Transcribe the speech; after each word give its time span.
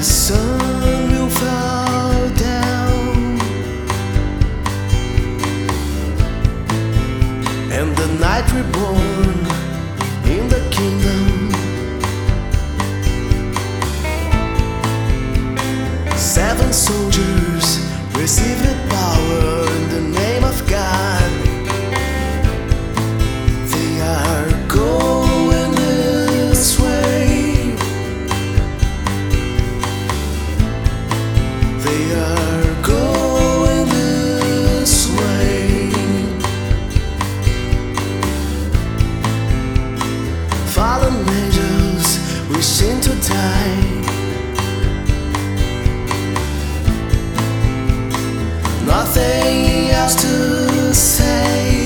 The 0.00 0.02
sun 0.02 1.12
will 1.12 1.28
fall 1.28 2.28
down. 2.30 3.38
And 7.70 7.94
the 7.96 8.08
night 8.18 8.50
reborn 8.52 9.49
Fallen 40.74 41.28
angels 41.28 42.18
wishing 42.50 43.00
to 43.00 43.10
die. 43.28 43.76
Nothing 48.86 49.90
else 49.90 50.14
to 50.22 50.94
say. 50.94 51.80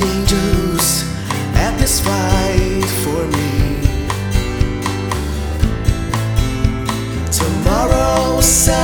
Angels 0.00 1.04
at 1.54 1.76
this 1.78 2.00
fight 2.00 2.84
for 3.02 3.26
me. 3.26 3.57
ouça 8.38 8.77